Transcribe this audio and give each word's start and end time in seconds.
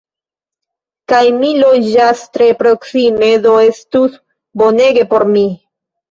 Kaj 1.11 1.17
mi 1.41 1.49
loĝas 1.63 2.23
tre 2.37 2.47
proksime! 2.61 3.29
Do 3.43 3.51
estus 3.65 4.15
bonege 4.63 5.05
por 5.13 5.27
mi! 5.35 5.45